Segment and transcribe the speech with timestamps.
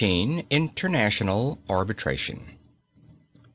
[0.49, 2.57] INTERNATIONAL ARBITRATION.